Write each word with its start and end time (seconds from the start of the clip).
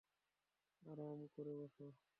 আরাম 0.83 1.19
করে 1.33 1.53
বস। 1.59 1.75